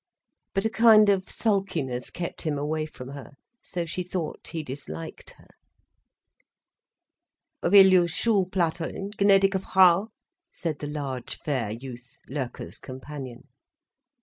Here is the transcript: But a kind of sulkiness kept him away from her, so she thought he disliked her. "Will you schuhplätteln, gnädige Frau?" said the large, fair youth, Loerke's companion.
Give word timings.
But 0.55 0.65
a 0.65 0.69
kind 0.71 1.09
of 1.09 1.29
sulkiness 1.29 2.09
kept 2.09 2.41
him 2.41 2.57
away 2.57 2.87
from 2.87 3.09
her, 3.09 3.33
so 3.61 3.85
she 3.85 4.01
thought 4.01 4.47
he 4.47 4.63
disliked 4.63 5.35
her. 5.37 5.49
"Will 7.61 7.85
you 7.85 8.01
schuhplätteln, 8.05 9.13
gnädige 9.17 9.61
Frau?" 9.61 10.09
said 10.51 10.79
the 10.79 10.87
large, 10.87 11.37
fair 11.37 11.69
youth, 11.71 12.17
Loerke's 12.27 12.79
companion. 12.79 13.43